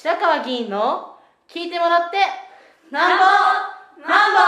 [0.00, 1.16] 白川議員の
[1.48, 2.18] 聞いてもらって
[2.92, 3.24] なんぼ
[4.08, 4.38] なんぼ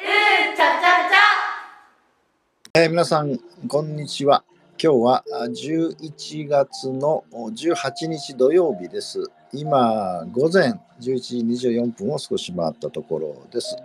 [0.00, 3.38] うんちゃちゃちえー皆さん、
[3.68, 4.42] こんにちは。
[4.82, 9.30] 今日は11月の18日土曜日です。
[9.52, 10.72] 今、午前
[11.02, 11.18] 11
[11.58, 13.76] 時24分を少し回ったところです。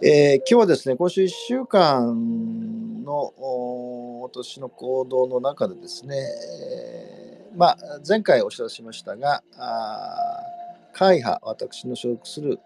[0.00, 7.17] えー今日はですね、今週1週間のお私の行動の中でですね、えー
[7.56, 7.76] まあ、
[8.06, 9.42] 前回お知らせしましたが、
[10.92, 12.58] 会派、私の所属する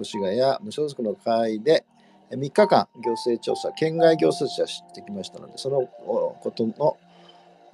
[0.00, 1.84] 越谷無所属の会で、
[2.30, 6.96] 3日間行政調査、県外行政調査してきましたので、そのことの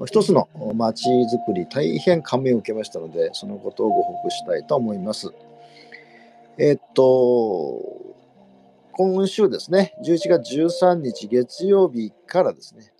[0.06, 5.28] 一つの町づくり、大変感銘を受けましたので、そのことをご報告したいと思います。
[6.58, 7.80] えっと、
[8.92, 12.92] 今週ですね、11月13日月曜日からですね、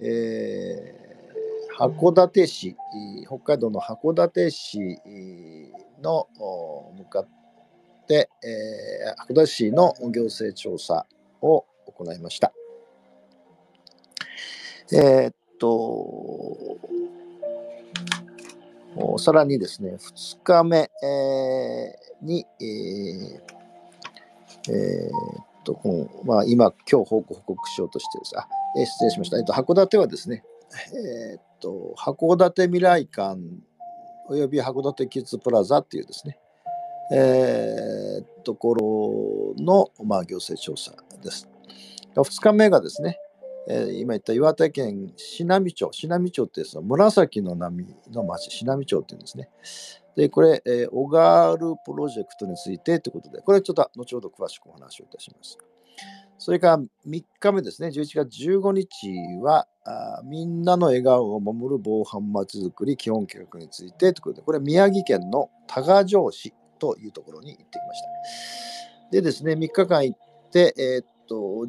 [0.00, 1.07] えー
[1.78, 2.76] 函館市、
[3.24, 4.80] 北海道の函館市
[6.02, 6.26] の
[6.96, 7.28] 向かっ
[8.08, 11.06] て、えー函館市の行政調査
[11.40, 12.52] を行いました。
[14.92, 16.78] えーっと、
[19.20, 23.40] さらにですね、2日目、えーに、えー
[24.72, 25.80] えーっと、
[26.24, 28.36] まあ、今、今日報告報告しようとしてです。
[28.36, 29.38] あ、えー失礼しました。
[29.38, 30.42] えっと、函館はですね、
[30.92, 33.38] えーと、函館未来館
[34.28, 36.38] および函館キッズプラザっていうですね、
[37.12, 40.92] えーところの、まあ、行政調査
[41.22, 41.48] です。
[42.14, 43.18] 2日目がですね、
[43.68, 49.48] えー今言った岩手県信美町、信美町ってその紫の波の町、信美町っていうんですね。
[50.16, 55.58] で、これ、えーオガールプロジェクトについてということで、これちょっと後ほど詳しくお話をいたします。
[56.38, 58.88] それから3日目ですね、11月15日
[59.42, 69.10] は、あみんなの笑顔を守る防犯まちづくり基本計画についてということで、これは宮城県の多賀城市というところに行ってきました。
[69.10, 70.18] でですね、3日間行っ
[70.50, 71.66] て、えーっと、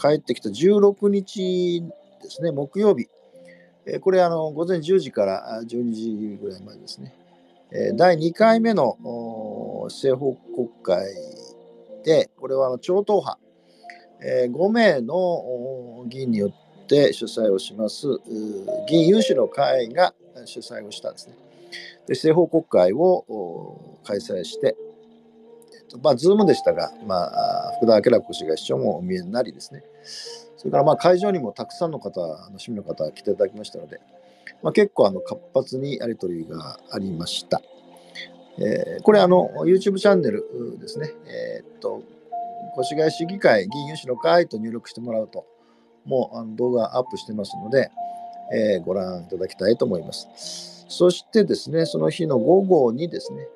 [0.00, 1.82] 帰ってきた16日
[2.22, 3.06] ですね、木曜日。
[3.86, 7.14] えーこれあの、午前10時から12時ぐらいまでですね、
[7.70, 8.96] えー第2回目の
[9.84, 11.06] 政法国会
[12.04, 13.40] で、これはあの超党派、
[14.22, 18.06] えー5名の議員によって主催をします
[18.88, 20.14] 議員有志の会が
[20.44, 21.34] 主催をしたんですね。
[22.06, 24.76] で政法国会を開催して、
[26.02, 29.84] まあ、ズームでしたが、まあ、福田明子氏が市長もお見えになりですね、
[30.56, 34.00] それからまあ会場にもたくさんの方、あの市民の方が来ていただきましたので、
[34.62, 37.62] まあ、結構あの活発にやり取りがありました。
[38.58, 42.02] えーこれあの、YouTube チャンネルですね、えーっと、
[42.78, 45.46] 越谷市議会議員有志の会と入力してもらうと、
[46.04, 47.90] もうあの動画アップしてますので、
[48.52, 50.86] えーご覧いただきたいと思います。
[50.88, 53.46] そしてですね、その日の午後にですね、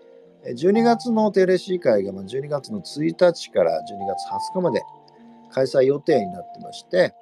[0.47, 4.83] 12月の定例市議会が12月の1日から12月20日まで
[5.51, 7.15] 開催予定になってまして、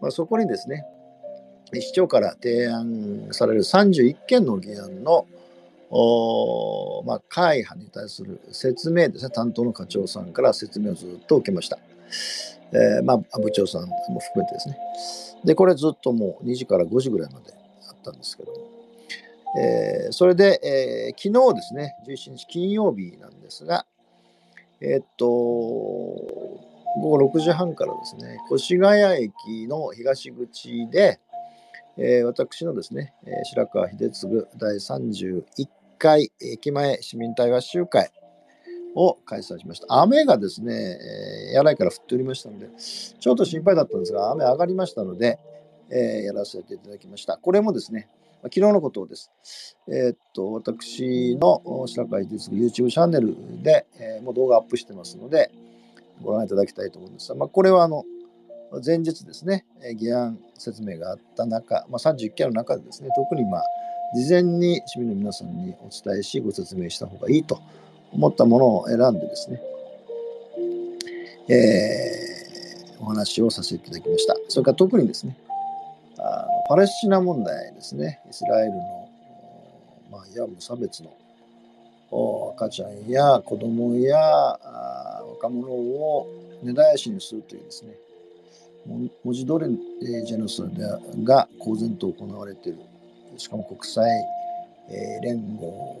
[0.00, 0.84] まあ、そこにですね、
[1.74, 5.26] 市長から提案される31件の議案の
[5.94, 11.78] おまあ、会派に対する説明ですね、担当の課長さんから説明をずっと受けました。
[12.72, 14.78] えーまあ、部長さんも含めてですね。
[15.44, 17.52] で、これずっともう2時から5時ぐらいまで
[17.88, 18.58] あったんですけども、
[19.60, 23.84] えーそれで、えー昨日ですね、11日金曜日なんですが、
[24.80, 26.58] えーっと、午
[26.96, 31.20] 後6時半からですね、越谷駅の東口で、
[31.98, 33.12] えー私のですね、
[33.44, 35.44] 白川秀次第31
[36.02, 38.10] 回駅前市民対話集会
[38.96, 39.86] を開催しました。
[39.88, 40.98] 雨がですね、
[41.48, 45.38] えーやらいから降っておりましたので、ちょっと心配だったんですが、雨上がりましたので、
[45.90, 47.36] えーやらせていただきました。
[47.36, 48.08] これもですね、
[48.42, 49.30] ま昨日のことです。
[49.86, 55.52] えーっと、私の白川秀次 YouTube チャンネルで、えーもう動画アップしてますので、
[56.20, 58.04] ご覧いただきたいと思うんですが、まあ、これはあの、
[58.84, 63.64] 前日ですね、議案説明があった中、まあ、31件の中でですね、特にまあ、
[64.14, 67.60] 事前に市民の皆さんにお伝えし、ご説明した方がいいと
[68.12, 69.60] 思ったものを選んでですね、
[71.48, 72.22] えー
[73.02, 74.36] お話をさせていただきました。
[74.48, 75.36] それから特にですね、
[76.18, 79.08] あのパレスチナ問題ですね、イスラエルの、
[80.08, 81.12] まあ、いわば無差別の
[82.54, 86.28] 赤ちゃんや子供や若者を
[86.62, 87.94] 根絶やしにするというですね、
[89.24, 92.78] 文字通りジェノサイドが公然と行われている、
[93.36, 94.08] しかも国際、
[95.22, 95.96] 連合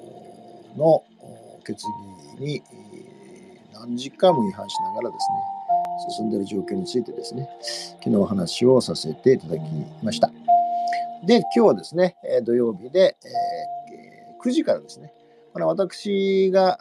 [0.76, 1.04] の
[1.64, 1.84] 決
[2.38, 2.62] 議に、
[3.72, 7.48] 何時間も違反しながらですね、進んでいる状況についてですね、
[7.98, 9.62] 昨日お話をさせていただき
[10.02, 10.30] ました。
[11.24, 13.16] で、今日はですね、土曜日で、
[14.44, 15.12] 9時からですね、
[15.52, 16.78] これ私が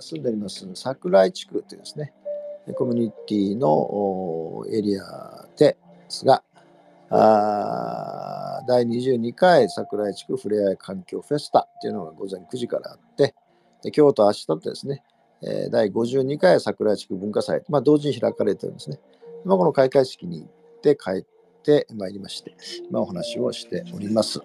[0.00, 2.12] 住んでおります桜井地区というですね、
[2.76, 5.76] コミュニティのエリアで
[6.08, 6.44] すが、
[7.10, 8.21] あ
[8.66, 13.34] 第22回桜井地区ふれあい環境フェスタっていうのが午前9時からあって、
[13.82, 15.02] で今日と明日とですね、
[15.42, 18.98] え第52回桜井地区文化祭、まあ、同時に開かれてるんですね。
[19.44, 22.54] まあ、この開会式に行って帰ってまいりまして、
[22.90, 24.40] まあ、お話をしております。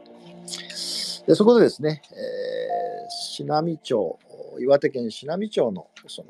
[1.27, 4.17] でそこでですね、えー、信美町、
[4.59, 6.29] 岩手県信美町のその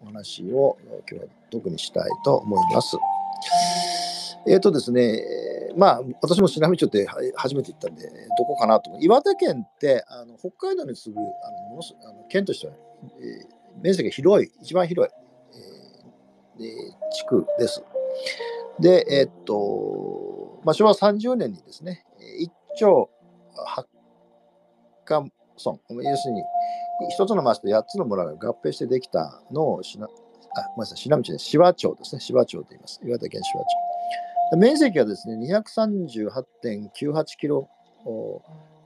[0.00, 0.78] お話を
[1.10, 2.96] 今日は特にしたいと思います。
[4.46, 5.20] えっ、ー、とですね、
[5.76, 7.06] まあ、私も信美町って
[7.36, 8.02] 初めて行ったんで、
[8.38, 8.96] どこかなと。
[9.00, 12.72] 岩手県ってあの北海道に次ぐあのものあの県としては、
[13.20, 15.12] えー、面積が広い、一番広い、
[16.60, 17.84] えー、地区です。
[18.80, 22.04] で、えっ、と、まあ、昭和30年にですね、
[22.38, 23.10] 一町
[23.54, 23.86] 八
[25.04, 25.30] カ村、
[26.10, 26.42] 要するに、
[27.10, 32.18] 一つの町と八つの村が合併してできたのをしな、あ、ごめんなさい、信濃町で紫波町ですね。
[32.18, 33.00] 紫波町と言います。
[33.04, 33.85] 岩手県紫波町。
[34.54, 37.68] 面積はですね、238.98キロ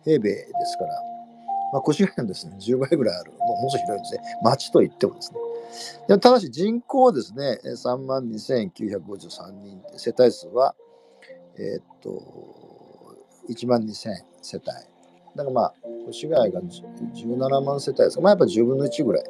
[0.04, 1.02] 平米ですから、
[1.72, 4.38] まあ、越谷のですね、10倍ぐらいある、もうものすごい広いですね。
[4.42, 5.38] 町といってもですね。
[6.08, 10.74] でただし人口はですね、3万2953人、世帯数は、
[11.56, 12.10] えー、っと、
[13.48, 14.10] 1万2000
[14.42, 14.66] 世帯。
[14.66, 15.74] だからまあ、
[16.08, 19.24] 越谷が17万世帯ですかまあやっぱ10分の1ぐらい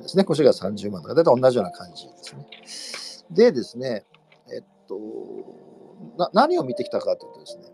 [0.00, 0.24] ですね。
[0.28, 2.46] 越谷30万とか、大体同じような感じですね。
[3.30, 4.04] でですね、
[6.18, 7.64] な何を見てきたかというとですね、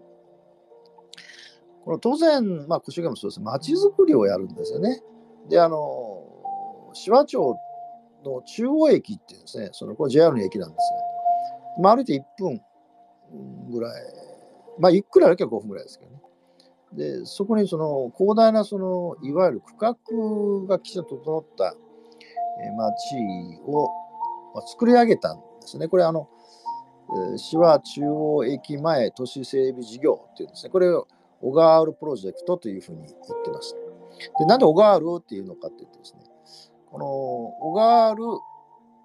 [1.84, 3.40] この当然、まあ、越谷もそうです。
[3.40, 5.02] 街づくりをやるんですよね。
[5.48, 6.22] で、あの、
[6.88, 7.56] 紫波町
[8.24, 10.82] の中央駅っていうですね、そのこれ JR の駅なんです
[11.78, 12.60] が、まあ、歩いて1分
[13.70, 14.02] ぐらい、
[14.78, 16.20] まあ、ゆっくり歩けば5分ぐらいですけどね。
[16.92, 19.96] で、そこにその広大なそのいわゆる区画
[20.66, 21.74] がきちんと整った
[22.76, 23.88] 街を
[24.66, 25.88] 作り上げたんですね。
[25.88, 26.28] これあの、
[27.36, 30.70] 市は中央駅前都市整備事業っていうんですね。
[30.70, 31.06] これを
[31.40, 33.76] 小川ールプロジェクトというふうに言ってます。
[34.38, 36.20] で、なんで小川ールっていうのかっていうとですね、
[36.86, 38.24] この小川ール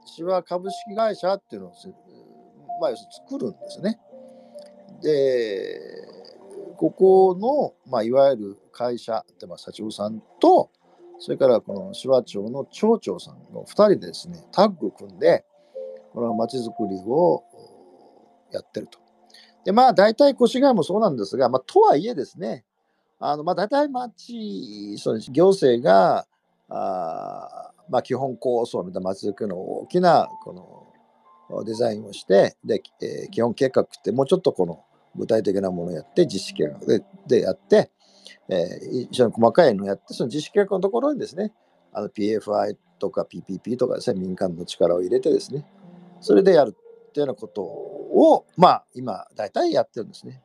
[0.06, 1.72] 市は株式会社っていうのを、
[2.82, 2.92] まあ、
[3.28, 4.00] 作るんですね。
[5.02, 5.80] で、
[6.78, 10.70] ここの、まあ、いわゆる会社って、まあ、社長さんと、
[11.20, 15.46] それからこの紫波町の町長さんの2人でですね、タッグ組んで、
[16.14, 17.44] この町づくりを
[18.56, 19.00] やってると。
[19.64, 22.64] で、まあ、大体越谷もそうなんですが、まあ、とはいえですね、
[23.20, 26.28] あのまあ、大体町、そうです行政が、
[26.70, 30.54] あまあ、基本構想みたいな町づくりの大きなこ
[31.50, 34.84] のデザインをして、で、えー、基本計画ってもうちょっとこの
[35.16, 37.92] 具体的なものをやって、実施計画ででやって、
[38.50, 41.54] えー、一緒に細かいのをやって、その実施計画のところにですね、
[41.94, 45.66] あの PFI とか PPP とかですね、民間の力を入れてですね、
[46.20, 50.42] それでやるっていうようなことを、をまあ、今、大体やってるんですね。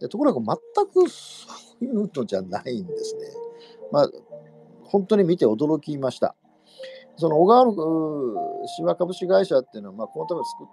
[0.00, 1.48] でところが全くそ
[1.80, 3.22] ういうのじゃないんですね。
[3.90, 4.10] まあ、
[4.84, 6.34] 本当に見て驚きました。
[7.16, 10.66] その小川の芝株式会社っていうのは、まあ、このため作っ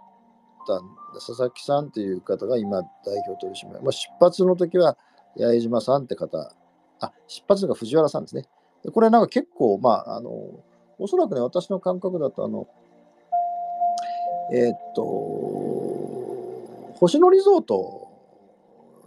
[1.15, 2.89] た佐々木さんっていう方が今代
[3.27, 4.97] 表取締役、まあ、出発の時は
[5.37, 6.53] 八重島さんって方、
[6.99, 8.45] あ、出発が藤原さんですね。
[8.83, 10.31] でこれなんか結構、まあ、あの、
[10.99, 12.67] おそらくね、私の感覚だと、あの、
[14.51, 15.03] えー、っと、
[16.99, 18.09] 星野リゾート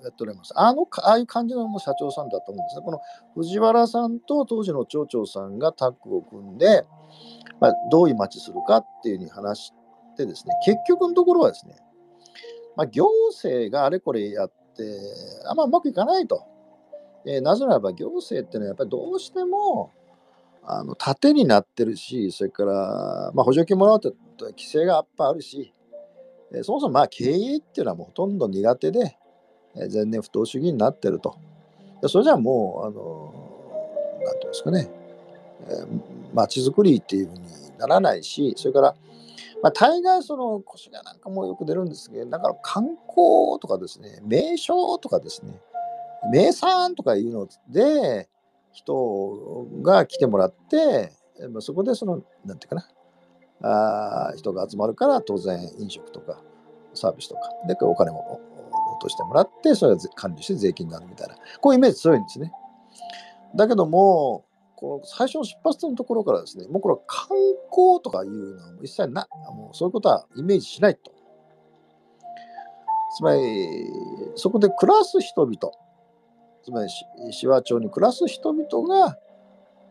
[0.02, 0.52] やっております。
[0.56, 2.82] あの、ああいう感じの社長さんだと思うんですね。
[2.82, 3.00] この
[3.34, 6.84] 藤原さんと当時の町長さんがタッグを組んで、
[7.60, 9.72] まあ、どういう街するかっていうふうに話し
[10.16, 11.76] てですね、結局のところはですね、
[12.76, 14.82] まあ、行政があれこれやって、
[15.46, 16.44] あんまうまくいかないと。
[17.28, 19.92] えー、なぜならば行政っていうのはやっぱりどうしても
[20.68, 25.72] あの盾になってるし、それから、まあ、補助金もらうと規制がやっぱあるし、
[26.52, 29.16] え、そもそもまあ経営っていうのはもうほとんど苦手で、
[29.76, 31.36] えー、前年不当主義になってると。
[32.08, 34.90] それじゃあもう、あの、なんていうんですかね、
[35.68, 36.00] えー、
[36.34, 37.44] 街づくりっていうふうに
[37.78, 38.94] ならないし、それから、
[39.62, 45.60] まあ、大概その腰がなんかもよく出るんですけど、だから観光とかですね、名所とかですね、
[46.30, 48.28] 名産とかいうので、
[48.76, 51.10] 人が来てもらって、
[51.50, 52.86] まあ、そこでその、なんていうか
[53.62, 56.42] な、あ人が集まるから当然飲食とか
[56.92, 57.40] サービスとか。
[57.66, 58.40] でお金も
[58.98, 61.36] 落としてもらってそれを管理して税金になるみたいな。
[61.60, 62.52] こういうイメージ強いんですね。
[63.54, 64.44] だけども
[64.76, 67.28] この最初の出発点のところからですね、もうこれは観
[67.70, 71.12] 光とかいうのは一切な、もうそういうことはイメージしないと。
[73.16, 73.40] つまり、
[74.34, 75.56] そこで暮らす人々、
[76.66, 79.16] つまり紫波町に暮らす人々が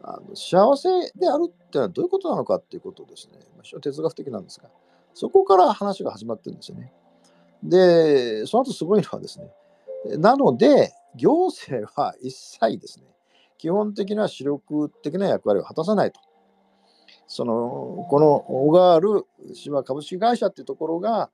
[0.03, 4.69] あの幸せであるってのはどういうことなのかっていうことをですね、非常に哲学的なんですが、
[5.13, 6.91] そこから話が始まってるんですよね。
[7.63, 9.49] で、その後すごいのはですね、
[10.17, 13.05] なので、行政は一切ですね、
[13.57, 16.19] 基本的な主力的な役割を果たさないと。
[17.25, 21.29] その、この小川ある芝株式会社っていうところが、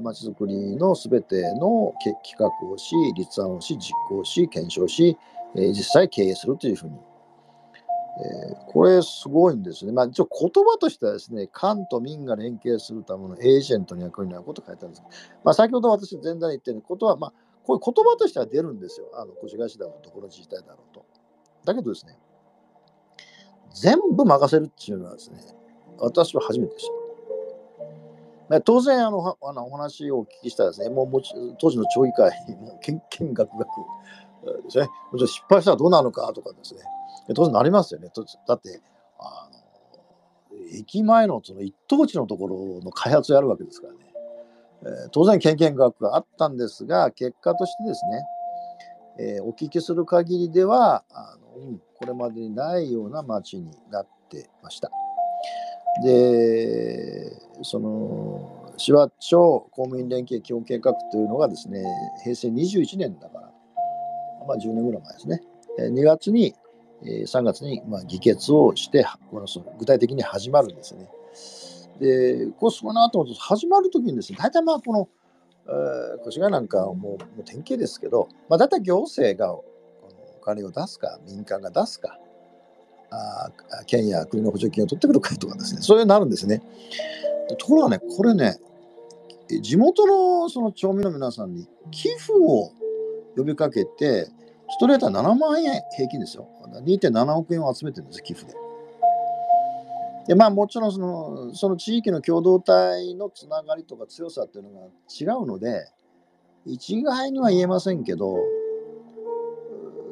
[0.00, 5.18] まちづくりのすべての企画をし、立案をし、実行し、検証し、
[5.56, 6.96] え実際経営するというふうに
[8.18, 9.92] えー、これすごいんですね。
[9.92, 17.32] まあ、一応言葉としてはですね、官と民が連携するためのエージェントの役になること書いてあるんですけどまあ、先ほど私前段言ったように、ことは、まあ、
[17.64, 19.06] こういう言葉としては出るんですよ。
[19.14, 21.06] あの、越谷市だろうと、この自治体だろうと。
[21.64, 22.18] だけどですね、
[23.72, 25.38] 全部任せるっていうのはですね、
[25.98, 27.01] 私は初めてでした。
[28.60, 32.30] 当然あの、あのお話をお聞きしたらですね、もうもち当時の町議会、
[32.60, 33.68] もう、けんけんがくがく
[34.64, 36.80] ですね、もちろん失敗したらどうなるのかとかですね、
[37.34, 38.10] 当然なりますよね。
[38.46, 38.82] だって、
[39.18, 39.48] あ
[40.50, 43.98] の駅前のその一等地のところの開発をやるわけですからね。
[44.84, 54.90] えー、当然、経験学があったんですが、結果としてですね、えー、お聞きする限りではあの、これまでにないような街になってました。
[56.02, 61.84] で、その、手話町公務員連携基本計画というのがですね、
[62.22, 63.52] 平成21年だから、
[64.46, 65.42] まあ10年ぐらい前ですね、
[65.78, 66.54] 2月に
[67.02, 71.08] 3月にまあ議決をして、このその具体的に始まるんですね。
[72.00, 75.08] で、こうその後、始まるときにですね、大体まあこの、
[75.66, 79.64] えー、越谷なんかはもうもう典型ですけど、まあ、大体行政がお
[80.42, 82.18] 金を出すか、民間が出すか、
[83.12, 83.52] あ
[83.86, 86.62] 県や国の補助金を取ってくるかとかですね、そういうのあるんですね。
[87.58, 88.58] ところがね、これね、
[89.60, 92.70] 地元のその町民の皆さんに寄付を
[93.36, 94.28] 呼びかけて、
[94.80, 96.48] 1レーター7万円平均ですよ。
[96.84, 98.56] 2.7億円を集めてるんです、寄付で。
[100.28, 104.86] で、まあもちろんその、その地域の共同体のつながりとか強さっていうのが
[105.20, 105.86] 違うので、
[106.64, 108.38] 一概には言えませんけど、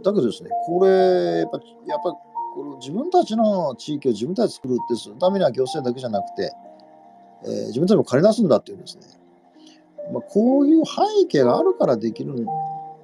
[0.03, 6.53] だけどですね、これ、やっぱ、やっぱこの自分たちの地域を自分たちで作るってするためには行政だけじゃなくて、
[7.45, 9.03] えー、自分たちも借り出すんだっていうんですね。
[10.13, 12.47] まあ、こういう背景があるからできるん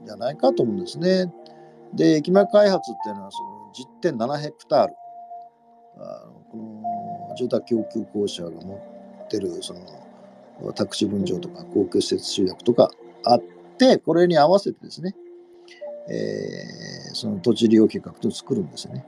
[0.05, 1.33] じゃないかと思うんですね。
[1.95, 4.95] で、駅前開発っていうのはその10.7ヘクタール、
[5.99, 6.57] あのこ
[7.31, 8.75] の住宅供給公社が持
[9.25, 12.91] ってるその宅地分譲とか公共施設集約とか
[13.25, 13.43] あっ
[13.79, 15.15] て、これに合わせてですね、
[16.09, 19.05] えー、その土地利用計画と作るんですよね。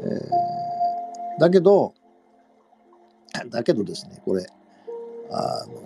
[0.00, 1.94] えー、だけど、
[3.50, 4.46] だけどですね、これ、
[5.30, 5.82] あの、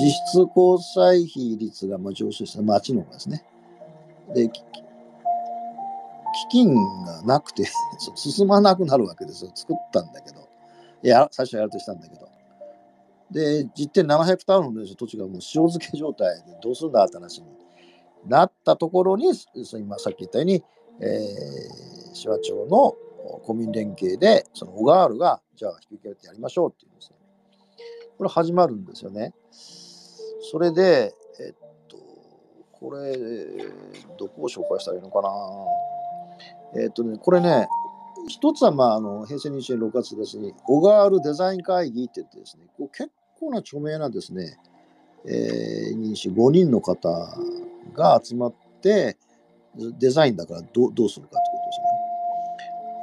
[0.00, 3.44] 実質交際費率がまあ上昇した町の方がですね、
[4.34, 4.62] で、基
[6.50, 7.64] 金がなくて
[8.14, 9.50] 進まなくなるわけですよ。
[9.54, 10.40] 作ったんだけど。
[11.02, 12.28] いや、最初はやるとしたんだけど。
[13.30, 17.46] で、実点7ヘクタールの土地がもう塩漬け状態でどうするんだって話に
[18.26, 20.62] なったところに、今さっき言ったように、
[21.00, 22.96] えー、紫波町の
[23.40, 27.16] 公民連携で、その小川ールが、じゃあ引き受けてやりましょうっていうんですね。
[28.18, 29.34] これ始まるんですよね。
[29.50, 31.52] それで、えっ
[31.88, 31.96] と
[32.72, 33.16] これ、
[34.18, 35.30] どこを紹介したらいいのかな。
[36.82, 37.68] えっ、とね、これね、
[38.28, 44.58] 一つは、まあ、あの平成22年6月ですね、小川るデザイン会議って言ってですね、こう結構な著名なですね、
[45.26, 47.08] えー、5人の方
[47.94, 49.16] が集まって、
[49.76, 51.92] デザインだからどどうするかってことですね。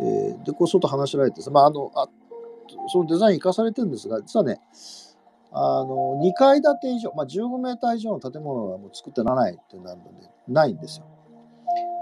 [0.01, 2.07] えー、で、こう外話しられて、まあ、あのあ
[2.88, 4.59] そのデザイン生かされてるんですが、実はね、
[5.51, 11.05] あの2階建て以上、まあ、15メーター以上の建物はもう作ってならないってなるので、ないんですよ。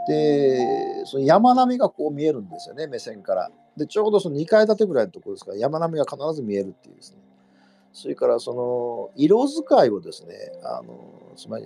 [0.07, 3.49] で、その山並みがこう見えるんですよね、目線から。
[3.75, 7.17] で、ちょうどその2階建てぐらいのところですから、山並みが必ず見えるっていうですね。
[7.93, 10.33] それからその色使いをですね、
[10.63, 11.65] あのつまり、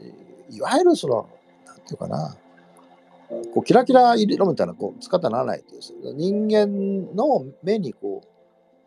[0.50, 1.30] いわゆるその、
[1.66, 2.36] なんていうかな、
[3.54, 8.22] こうキラキラ色みたいなこう使ってならないとです、人間の目にこ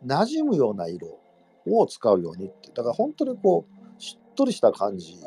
[0.03, 1.19] う馴染むような色
[1.67, 5.17] を使うようにって、だから本当にこう、しっとりした感じ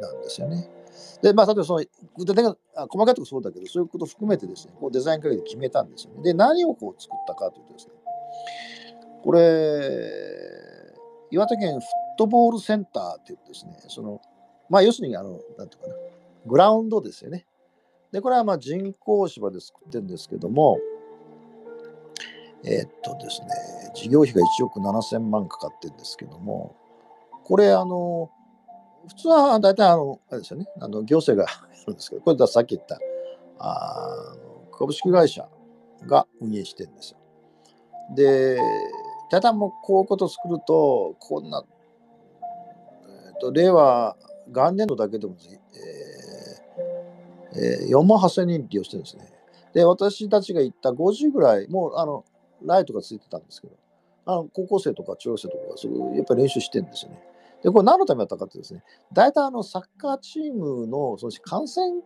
[0.00, 0.68] なんですよね。
[1.22, 1.84] で、まあ、例えばその、
[2.16, 2.56] 具体的な、
[2.88, 6.22] 細かいとこそうだけど、そういうこと含めてですね、こうデザイン会議で決めたんですよね。
[6.22, 7.92] で、何をこう作ったかというとですね、
[9.22, 9.40] これ、
[11.30, 11.80] 岩手県フッ
[12.18, 14.20] トボールセンターっていうですね、その、
[14.68, 15.94] まあ、要するに、あの、なんていうかな、
[16.46, 17.46] グラウンドですよね。
[18.12, 20.78] で、これはまあ人工芝で作ってるんですけども、
[22.64, 23.48] えー、っとですね、
[23.94, 26.76] 事業費が1億7000万かかってるんですけども、
[27.44, 28.30] これ、あの、
[29.08, 33.00] 普通は大体あの、あれですよね、あの行政が やるんですけど、これださっき言った
[33.58, 34.36] あ
[34.70, 35.48] 株式会社
[36.06, 37.18] が運営してるんですよ。
[38.14, 38.58] で、
[39.30, 41.64] 大体もうこういうことを作ると、こんな、
[43.08, 44.16] えー、と令和
[44.48, 45.34] 元年度だけでも、
[45.74, 46.11] えー
[47.54, 49.24] えー、4万8000人利用してるんですね。
[49.74, 52.24] で、私たちが行った50ぐらい、もうあの
[52.64, 53.74] ライトがついてたんですけど、
[54.24, 57.22] あの高校生とか中学生とかがそれやっぱり練習してるんですよね。
[57.62, 58.82] で、これ何のためだったかってですね、
[59.12, 62.02] 大体あのサッカーチームのその観戦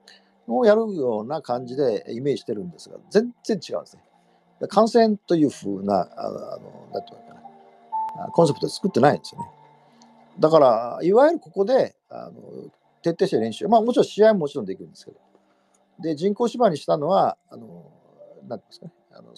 [0.48, 4.02] をやるような感じでイメージしてるんですが、全然違うんですね。
[4.68, 9.50] 観戦というふうな、あの、なんていうのかな、コンセプトで作ってないんですよね。
[10.38, 12.70] だから、いわゆるここで、あの
[13.02, 15.18] 徹底して練習、まあもちろん試合ももちろんできるんですけど、
[16.00, 17.84] で、人工芝にしたのは、あの、
[18.48, 19.34] なんですか、あの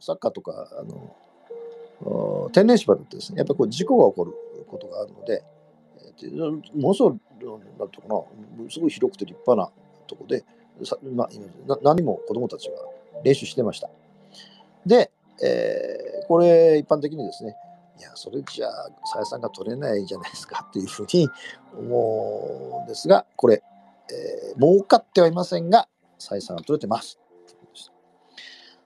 [0.00, 4.32] サッカーとか、あの、天然芝だってですね、やっぱりこう事故が起こる
[4.66, 5.44] ことがあるので、
[6.22, 7.12] えー、ものすごい、
[7.78, 9.70] なんていうかな、すごい広くて立派な
[10.06, 10.44] とこで、
[10.84, 12.76] さまあ、何も子供たちが
[13.22, 13.88] 練習してました。
[14.86, 15.10] で、
[15.42, 17.56] えー、これ一般的にですね、
[17.98, 21.28] いや、それじゃあ採算が取れないじゃないですかっていうふうに
[21.78, 23.62] 思うんですが、これ、
[24.10, 27.18] えー、儲かってはいませんが、採算が取れてます。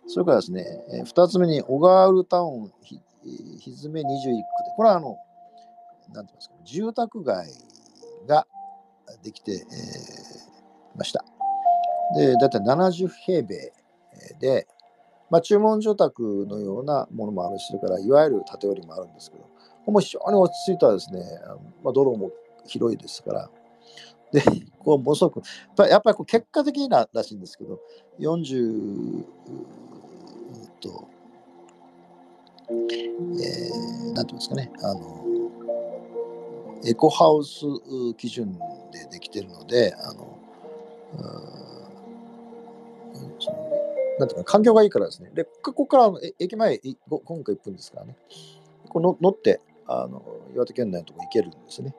[0.06, 2.98] それからですね、えー、2つ目に、小川ウルタウンひ、
[3.58, 4.42] ひずめ21区で、
[4.76, 5.16] これはあの、
[6.14, 7.48] なんて言いますか、住宅街
[8.26, 8.46] が
[9.22, 11.24] できて、えー、ました。
[12.16, 13.72] で、だいたい70平米
[14.40, 14.66] で、
[15.30, 19.50] まあ、注文住宅のようなものもあるし、それからいわゆる建売りもあるんですけど、こ
[19.86, 21.20] こも非常に落ち着いたですね、
[21.82, 22.30] まあ、道路も
[22.66, 23.50] 広いですから、
[24.32, 24.42] で、
[24.78, 25.42] こうものすごく、
[25.88, 27.80] やっぱりこう結果的ならしいんですけど、
[28.18, 29.24] 40
[30.80, 31.08] と、
[32.70, 35.24] えー、なんていうんですかね、あの、
[36.84, 37.60] エコハウス
[38.16, 38.52] 基準
[38.92, 40.38] でできてるので、あの、
[43.40, 43.68] その
[44.18, 45.30] なんていうか、環境がいいからですね。
[45.32, 48.16] で、ここから駅前、今回1分ですからね。
[48.88, 50.22] この乗って、あの
[50.54, 51.94] 岩手県内のとこ行けるんですね。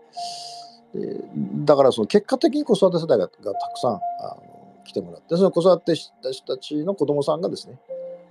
[0.94, 1.22] で
[1.66, 3.98] だからその結果的に子育て世代がたくさんあ
[4.36, 7.80] の来てもらって、その子育てした人たちの子供さんがですね、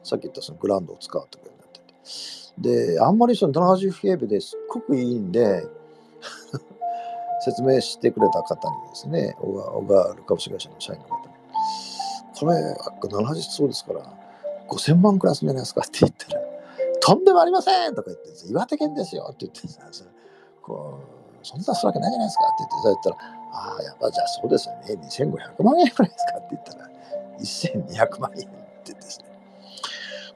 [0.02, 2.94] さっき言ったそのグランドを使うというようになってて。
[2.96, 5.64] で、あんまりその70平米ですっごくいいんで、
[7.44, 11.34] 説明してくれた方にですね、小川株式会社の社員の方に、
[12.34, 14.02] これ、70そうですから、
[14.68, 16.40] 5000万くらいするんじゃないですかって言ったら、
[17.00, 19.80] とんでもありませんとか言って、岩手県ですよって言ってさ、
[20.60, 21.17] こう
[21.48, 23.16] そんなするわけないじゃないですかって言って、そう言ったら、
[23.52, 26.90] ああ、やっぱじゃあそうですよね、2500万円くらいですかって言ったら、
[27.40, 29.26] 1200万円って言ってですね、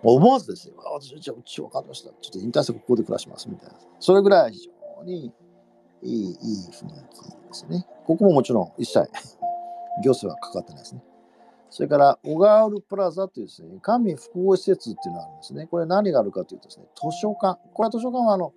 [0.02, 2.08] もう思わずですね、私、じゃあうち分かりました。
[2.08, 3.76] ちょっと引退してここで暮らしますみたいな。
[4.00, 5.32] それぐらい非常に
[6.02, 7.86] いい、いい雰囲気ですね。
[8.06, 9.00] ここももちろん一切
[10.02, 11.02] 行政はかかってないですね。
[11.68, 15.66] それから、小川ウルプラザというですね、官民複合施設っていうのがあるんですね。
[15.66, 17.58] これ何があるかというとですね、図書館。
[17.72, 18.52] これは図書館はあの、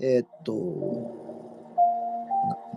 [0.00, 0.60] えー、っとな、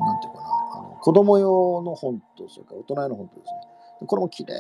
[0.06, 4.54] なんていうかな、あの子供用の本と、それから大人用の本とですね、これもきれ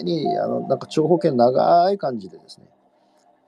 [0.00, 2.66] いに、あのなんか長方形長い感じでですね、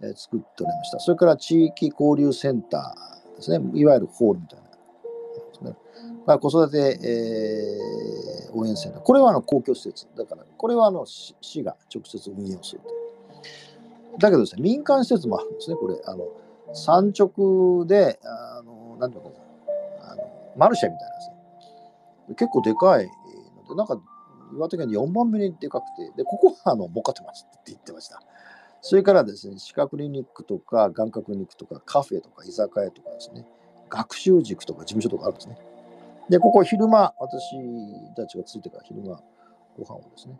[0.02, 0.98] えー、作っておりました。
[1.00, 4.66] それから地域交流センターですね、いわゆるホールみたいな。
[6.26, 9.02] まあ、子育て、えー、応援センター。
[9.02, 10.08] これはあの公共施設。
[10.16, 12.80] だから、これはあの市が直接運営をする
[14.18, 16.00] だけどですね、民間施設もあるんですね、これ。
[16.04, 16.26] あの
[16.74, 19.30] 産直で、あの、なんていうか
[20.02, 20.22] あの、
[20.56, 22.34] マルシェみたいなですね。
[22.36, 24.00] 結構でかいので、なんか、
[24.54, 28.20] 岩手県で4番目にでかくて、で、ここはあの儲かってますって言ってました。
[28.80, 33.44] それからですね、歯科クリニックとか、眼科クリニックとか、カフェとか、居酒屋とかですね、
[33.88, 35.58] 学習塾とか事務所とかあるんですね。
[36.28, 39.20] で、ここ昼間、私たちがついてから昼間、
[39.76, 40.38] ご飯をですね、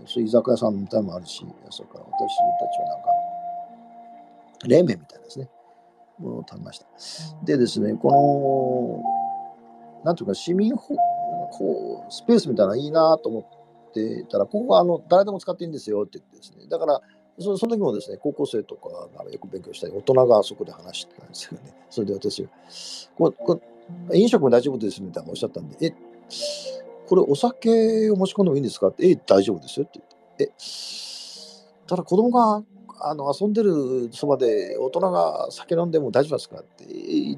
[0.00, 3.08] えー、そういう居酒屋さんみたいもあるし、それから私たちはなんか、
[4.66, 5.48] 冷麺みたいなですね、
[6.18, 6.86] ものを食べました。
[7.44, 9.02] でですね、こ
[10.02, 13.40] の、なんていうか、市民こうスペースみたいなのいいなと思
[13.88, 17.00] ってたら、ここはあの誰でも使っていいんですよって言ってですね、だから
[17.38, 21.72] そその時もですね、高校生とかがよく勉強したり、大人があそこで話してたんですよね。
[21.88, 22.50] それで私が、
[24.12, 25.94] 飲食も大丈夫ですみたいなおっしゃったんで、え、
[27.08, 28.88] これお酒を持ち込んでもいいんですか？
[28.88, 30.44] って、え、大丈夫ですよって言って。
[30.44, 30.52] え、
[31.86, 32.62] ただ子供が
[33.00, 36.84] あの遊んでるそばで大人が酒飲んでも大丈夫ですかって、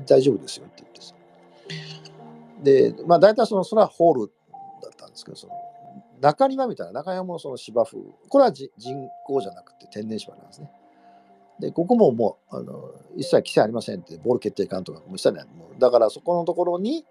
[0.06, 1.00] 大丈夫ですよって言って
[2.62, 4.32] で、まあ大体その、それはホール
[4.82, 5.52] だったんですけど、その
[6.20, 7.96] 中庭みたいな、中庭もその芝生、
[8.28, 8.70] これは人
[9.26, 10.70] 工じゃなくて天然芝なんですね。
[11.58, 15.46] で、ここももう、あの一切規制ありませんって、ボール決定監督がもう一切ない。
[15.78, 17.06] だからそこのところに、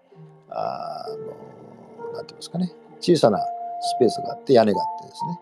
[0.48, 5.40] あの、なんていうんですかね、小さなスペースがあって、屋根があってですね、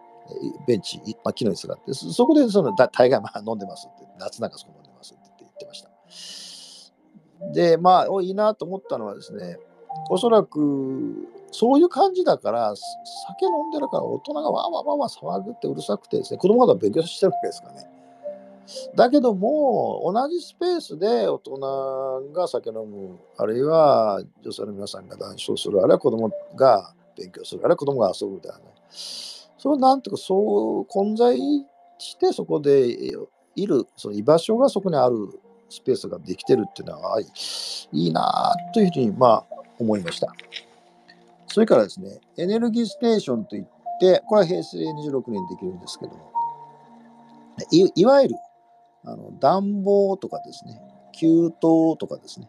[0.67, 5.91] ベンチ、まあ、木の椅子があって、そこでその大概まあ飲んでますって、夏なんかそこ飲んでますって言ってました。
[7.53, 9.59] で、まあ、いいなと思ったのはですね、
[10.11, 17.89] おそらく、そういう感じだから、酒飲んでるから大人がわわわわ騒ぐってうるさくてですね、子供方は勉強してるわけですかね。
[18.95, 29.38] だけども、同じスペースで大人が酒飲む、あるいは女性の皆さんが談笑する、あるいは子供が勉強する、あるいは子供が遊ぶではない。
[29.59, 31.37] それなんとかそう混在
[31.99, 32.89] してそこで
[33.57, 35.17] いる、その居場所がそこにある
[35.69, 37.27] スペースができてるっていうのは、い
[37.93, 40.33] いなというふうに、まあ、思いました。
[41.49, 43.65] それからですね、エネルギーステーションといっ
[44.01, 46.33] て、これは平成26年にできるんですけども、
[47.73, 48.37] いわゆる
[49.05, 50.81] あの暖房とかですね、
[51.13, 52.49] 給湯とかですね、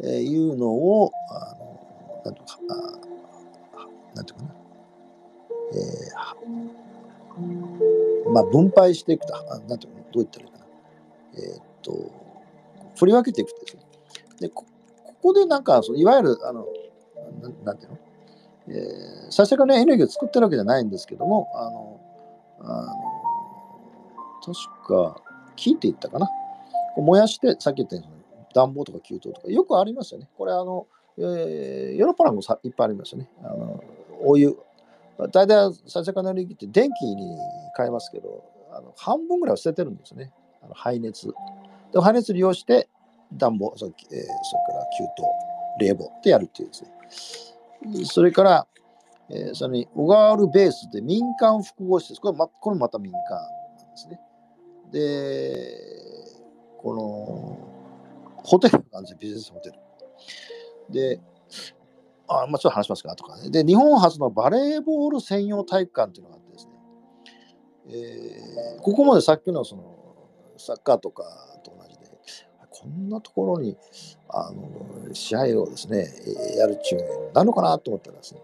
[0.00, 4.54] えー、いうのを、あのなんとか、あなんていうかな、
[5.74, 10.64] えー、まあ、分配していくと、あなんていうの、どう言ったらいいかな、
[11.36, 12.12] えー、っと、
[12.96, 13.82] 振り分けていくとですね、
[14.40, 14.64] でこ
[15.22, 16.66] こでなんか、そのいわゆる、あの
[17.40, 17.98] ななんていうの、
[18.68, 22.00] えー、最初からね、エネルギーを作ってるわけじゃないんですけども、あの、
[22.60, 23.12] あの
[24.44, 25.22] 確か、
[25.56, 26.28] 木って言ったかな。
[26.96, 28.12] 燃やして、さっき言ったように
[28.54, 30.28] 暖房とか給湯とか、よくありますよね。
[30.36, 30.86] これ、あの、
[31.18, 33.30] えー、ヨーロッパなんもさいっぱいありますよね。
[33.42, 33.82] あの
[34.22, 34.56] お湯。
[35.18, 37.36] 大体、最初からエネルギーって電気に
[37.76, 40.32] 変えますけど、あの半分ぐらいは捨ててるんですね。
[40.62, 41.28] あの排熱。
[41.92, 42.88] で、排熱利用して、
[43.34, 44.26] 暖房、そ,、えー、それか
[44.72, 45.04] ら給
[45.84, 48.04] 湯、冷房ってやるっていうですね。
[48.04, 48.66] それから、
[49.28, 54.20] えー、それに、小川ールベースで民間複合施設、これ,、ま、これまた民間なんですね。
[54.90, 55.78] で、
[56.78, 57.58] この、
[58.42, 59.76] ホテルなんですよ、ビジネスホテル。
[60.90, 61.20] で、
[62.40, 63.50] あまあ、ちょっと話しますか、とかね。
[63.50, 66.72] で、日本初のバレーボール専用体育館っていうのがあってですね、
[67.88, 69.96] えー、ここまでさっきのその
[70.56, 71.24] サッカーとか
[71.64, 72.06] と同じで、
[72.70, 73.76] こんなところに
[74.28, 76.08] あの試合をですね、
[76.56, 78.40] やるっちゅうなのかなと思ったらですね、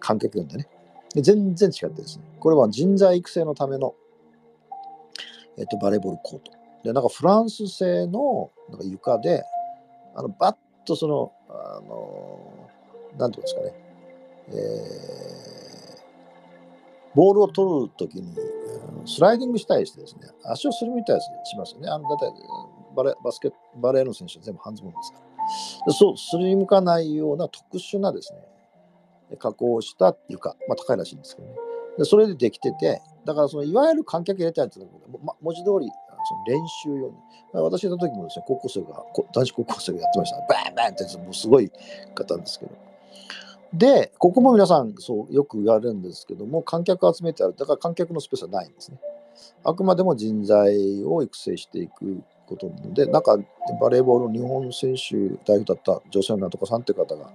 [0.00, 0.68] 観客呼んでね、
[1.14, 3.94] で全然違ってですね、これは人材育成のための、
[5.56, 6.52] えっと、バレーボールコート。
[6.84, 9.44] で、なんかフランス製のなんか床で、
[10.14, 10.56] あのバッ
[10.86, 12.47] とその、あの、
[13.18, 13.74] なんていうんですかね、
[14.50, 18.34] えー、ボールを取るときに、
[19.06, 21.88] スライディングしたりしてですね、足をするみたいしますよね。
[21.88, 22.26] あのだって
[22.94, 25.18] バレバスケバレーの選手は全部半ズボンですか
[25.86, 25.92] ら。
[25.92, 28.32] そう、すりむかないような特殊なです
[29.30, 31.54] ね、加工をした床、まあ高いらしいんですけどね。
[31.98, 34.78] でそれでできてて、だからそのいわゆる観客入れたやつ
[35.22, 35.90] ま、文字通り
[36.28, 37.14] その練習用に。
[37.52, 39.02] 私の時もですね、高校生が、
[39.32, 40.36] 男子高校生がやってました。
[40.40, 41.70] バンバンってもうすごい
[42.14, 42.87] 方ですけど。
[43.72, 47.54] で、ここも皆さんそうよく言われるんですけども、観客を集めてある。
[47.56, 48.98] だから観客のスペースはないんですね。
[49.62, 53.36] あくまでも人材を育成していくことなので、なんか
[53.80, 57.30] バレーボールの日本選手代表だった女性のなんとかさんって方が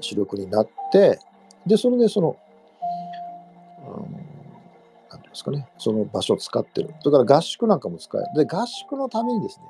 [0.00, 1.20] 主力になって、
[1.66, 2.36] で、それでその、
[5.10, 6.94] なんですかね、その場所を使ってる。
[7.00, 8.46] それから合宿なんかも使える。
[8.46, 9.64] で、合宿のためにですね、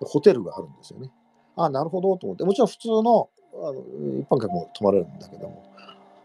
[0.00, 1.10] ホテルがあるんですよね。
[1.56, 3.74] あ、なるほどと思って、もちろん普通のあの
[4.20, 5.62] 一般客も泊まれるんだけども、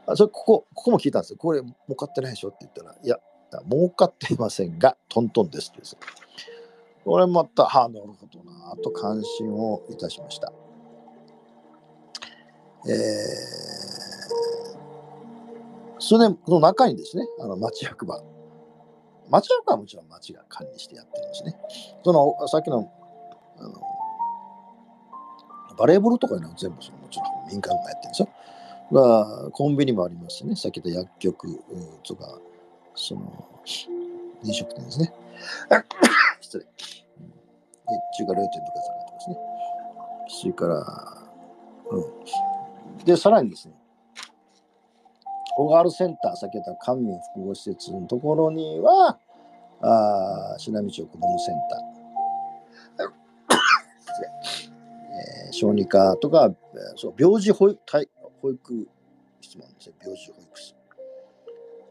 [0.07, 1.37] あそれここ、ここも聞いたんですよ。
[1.37, 3.17] これ、儲かってないでしょって言ったら、いや、
[3.69, 5.97] 儲かっていませんが、トントンですってです。
[7.03, 10.51] これまた、はあ、なるほどな、と関心をいたしました。
[12.85, 12.93] えー、
[15.99, 18.21] それで、この中にですね、あの町役場、
[19.29, 21.57] 町役場はもちろん町が管理してやってるんですね。
[22.03, 22.91] その、さっきの、
[23.57, 23.73] あの、
[25.77, 28.29] バレーボールとかいうのは全部そのもちろん民間がやってるんですよ。
[28.89, 31.59] まあ、コンビニもありますしね、さっき言った薬局
[32.03, 32.39] とか、
[32.95, 33.45] その、
[34.43, 35.13] 飲食店ですね。
[36.39, 36.63] 失礼。
[36.65, 36.69] で
[38.17, 39.37] 中華料理店とかされてますね。
[40.41, 41.27] それから、
[41.91, 43.05] うん。
[43.05, 43.73] で、さらにですね、
[45.57, 49.17] 小川センター、先ほど官民複合施設のところには、
[49.81, 51.96] あ品道子どもセンター
[55.57, 56.53] 小児科とか、
[56.95, 57.79] そう病児保育
[58.41, 58.87] 保育
[59.41, 60.75] 室もですよ、病児保育室。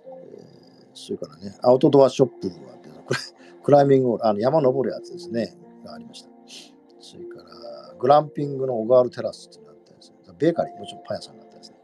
[0.07, 3.18] えー、それからね、アウトドアショップがあって、これ、
[3.64, 6.29] クライミングあの山登るやつですね、がありました。
[7.00, 11.76] それから、グランピングの小川テラスっていうのがあったんですねベーカリー、もちろんパン屋さんがあったんですね。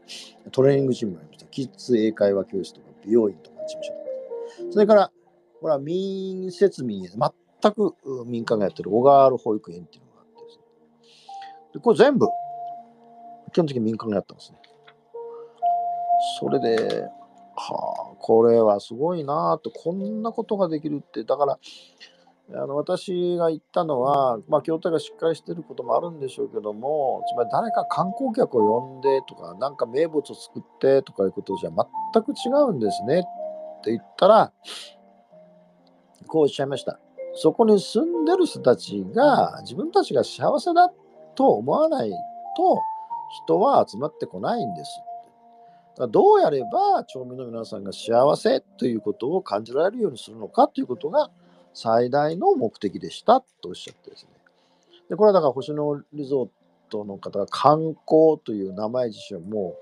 [0.51, 1.45] トレーニングジムもありました。
[1.47, 4.71] キッズ英会話教室とか、美容院とか、事務所とか。
[4.71, 5.11] それから、
[5.59, 10.12] これは民設民へ、全く民間がやってる小川保育園っていうのが。
[11.73, 12.27] で、これ全部、
[13.51, 14.59] 基本的に民間がやったんですね。
[16.39, 17.01] それで、
[17.55, 21.59] はあ、これはすごいなと、こんなことができるって、だから、
[22.55, 34.51] あの私が言ったのは、まあ、協定がしっかりしてることもあるんでしょうけども、つまり誰か観光客を呼んでとか、なんか名物を作ってとかいうことじゃ全く違うんですねって言ったら、
[36.27, 36.99] こうおっしゃいました。
[37.35, 40.91] そこに住んでる人たちが自分たちが幸せだ
[41.35, 42.11] と思わない
[42.55, 42.79] と
[43.45, 44.91] 人は集まってこないんです。
[46.09, 51.29] どうやれば町民の皆さんが幸せということを感じられるようにするのかということが
[51.73, 54.31] 最大の目的でしたとおっしゃってですね。
[55.09, 56.49] でこれはだから星野リゾー
[56.89, 59.75] トの方が観光という名前自身も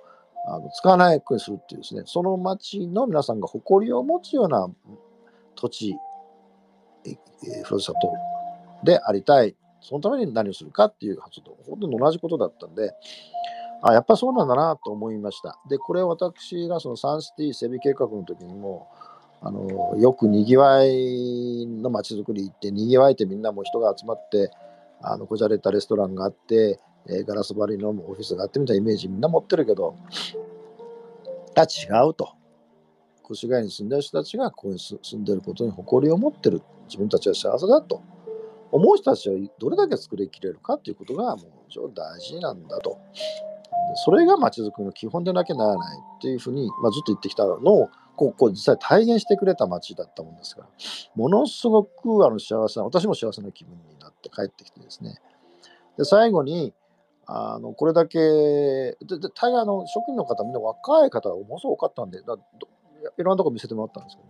[0.48, 4.68] あの使わないようにするっていうですね、その町の皆さんが誇りを持つような
[5.56, 5.96] 土地、
[7.64, 8.14] ふるさと
[8.84, 9.56] でありたい。
[9.82, 12.94] そのために何をするかっていう発想とほとんど同じことだったんで、
[13.82, 15.60] あ、やっぱそうなんだなと思いました。
[15.68, 18.88] で、これ私がそのサンシティ整備計画の時にも、
[19.44, 24.52] あのよくにぎわいの街づくり行ってにぎわいてみんなも人が集まって
[25.02, 29.96] あのこじゃれたレストランがあって、え、ガラス張りのオフィスがあってみたいなイメージみんな持ってるけど
[31.56, 32.34] あ違うと。
[33.32, 36.62] 越谷に住んでる人たちがここに住んでることに誇りを持ってる。
[36.88, 38.02] 自分たちは幸せだと。
[38.72, 43.00] 思う人たちをどれだけ作りきれるかということがもう非常に大事なんだと
[43.96, 50.68] それが街づくりの基本でなきゃならないっていうふうに、まあ、ずっと言ってきたのをここ実際体現してくれた街だったもんですから、
[51.16, 55.16] ものすごくあの幸せな、私も幸せな気分になって帰ってきてですね。
[55.98, 56.74] で、最後に、
[57.26, 64.30] あのこれだけ、でで大概の職員の方、みんな若い方がものすごく多かったんで、いろんなとこ見せてもらったんですけど、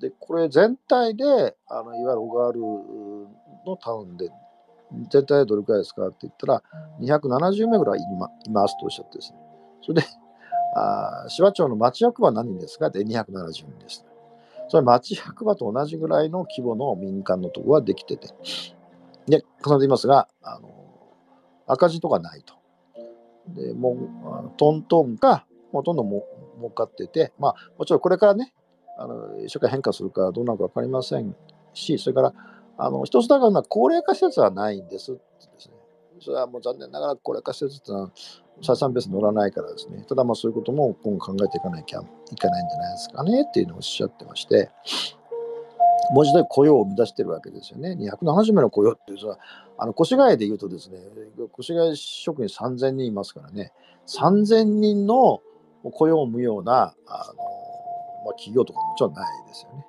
[0.00, 2.60] で、これ全体で、あのいわゆる小川ル
[3.66, 4.30] のタウンで、
[5.10, 6.62] 全体でどれくらいですかって言ったら、
[7.00, 9.38] 270名ぐらいいますとおっしゃってですね。
[9.82, 10.08] それで、
[10.76, 14.04] あ芝町の町役場何人ですかで270人です。
[14.68, 18.28] それ町役場と同じぐらいの規模の民間のところができてて、
[19.26, 20.78] で、重ねていますが、あの
[21.66, 22.54] 赤字とかないと。
[23.48, 26.24] で、もう、トントンか、ほとんども
[26.58, 28.52] 儲かってて、まあ、もちろんこれからね、
[28.98, 31.34] あの社会変化するかどうなるか分かりません
[31.72, 32.34] し、それから、
[32.76, 35.18] あの一つだから高齢化施設はないんですで
[35.58, 35.74] すね。
[36.20, 38.10] それはもう残念ながら高齢化施設ってのは
[38.60, 44.70] 採算ベース乗らないからですね、ただまあそういうことも今後考えていかなきゃいけないんじゃないですかねっていうのをおっしゃってまして、
[46.12, 47.92] 文字で雇用を生み出してるわけですよね。
[47.92, 49.38] 270名の雇用っていうのは、
[49.76, 50.98] あの越谷で言うとですね、
[51.58, 53.72] 越谷職員3000人いますからね、
[54.06, 55.40] 3000人の
[55.82, 57.67] 雇用を生むようなあの、
[58.28, 59.86] まあ、企業とかもちろんないですよね。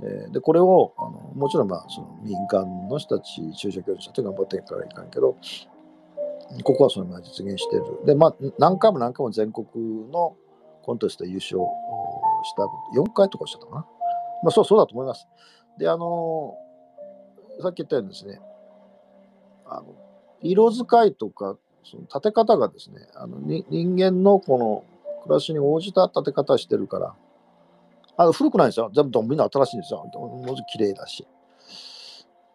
[0.00, 5.36] えでこれをあのもちろんまあその民間の人たち、中小企業者って頑張っていかないかんけど、
[6.62, 7.84] ここはそのまま実現してる。
[8.06, 9.66] で、まあ、何回も何回も全国
[10.10, 10.36] の
[10.82, 11.58] コンテスト優勝
[12.44, 12.62] した
[12.98, 13.86] 4回とかしたかな。
[14.44, 15.26] まあ、そう、そうだと思います。
[15.78, 16.54] で、あの
[17.60, 18.40] さっき言ったようにですね、
[19.66, 19.94] あの
[20.40, 24.84] 色使いとか、その建て方がですね、あの人間のこの
[25.24, 27.14] 暮らしに応じた建て方してるから、
[28.18, 28.90] あの古くないんですよ。
[28.92, 30.04] 全部みんな新しいんですよ。
[30.12, 31.26] ものすご綺麗だし。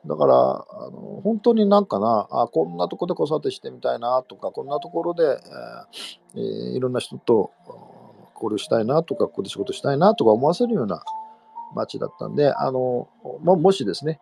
[0.05, 5.39] だから、あの本当になんかなあ、こんなとこで子育てしてみたいなとか、こんなところで、
[6.35, 6.41] えー、
[6.75, 7.51] いろんな人と
[8.35, 11.01] 交流したいなとか、ここで仕事したいなとか思わせるような
[11.73, 13.07] 街だったんで、あの
[13.41, 14.19] ももしですね、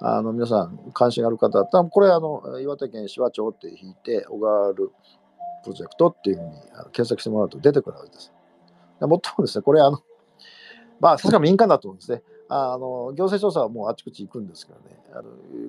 [0.00, 4.90] あの皆さん関心がある方だったら、これあの、岩手県紫波町って引いて、小川る
[5.62, 6.50] プロジェクトっていうふうに
[6.92, 8.32] 検索してもらうと出てくるわけです。
[9.00, 9.98] もっともですね、これあの、
[11.00, 12.22] まあ、さすが民間だと思うんですね。
[12.48, 15.24] あの行政調査はもうあちこち行くんですけどね、あの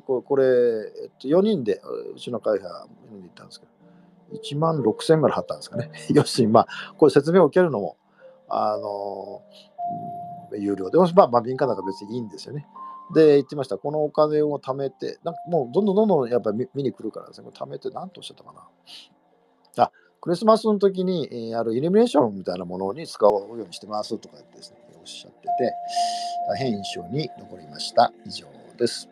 [0.05, 1.81] ここれ、えっと、4人で
[2.13, 2.65] うちの会社
[3.11, 3.71] 見に行ったんですけど、
[4.33, 5.91] 1万6000円ぐらい払ったんですかね。
[6.13, 7.97] 要するに、まあ、これ説明を受けるのも、
[8.49, 9.41] あの、
[10.51, 12.67] うん、有料で、まあ、まあ、民間だから別にいいんですよね。
[13.13, 19.83] で、言ってました、このお金を貯めて、なんかもうどんどんどんどんやっぱり見に来るからですね、貯めて何とおっしゃったかな。
[19.83, 25.73] あ、クリスマスの時に、あるイルミネーションみたいなものに使うようにしてますとか言ってですね、おっしゃってて、
[26.49, 28.11] 大変印象に残りました。
[28.25, 29.07] 以上です。